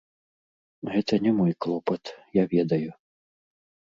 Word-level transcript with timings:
Гэта 0.93 1.13
не 1.25 1.33
мой 1.41 1.51
клопат, 1.65 2.13
я 2.37 2.43
ведаю. 2.57 2.91